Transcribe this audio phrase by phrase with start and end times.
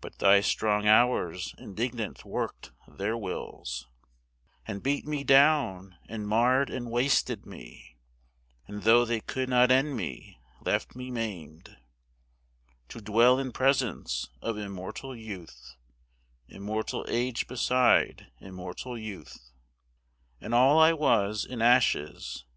[0.00, 3.88] But thy strong Hours indignant work'd their wills,
[4.64, 7.96] And beat me down and marr'd and wasted me,
[8.68, 11.76] And tho' they could not end me, left me maim'd
[12.90, 15.74] To dwell in presence of immortal youth,
[16.46, 19.50] Immortal age beside immortal youth,
[20.40, 22.44] And all I was, in ashes.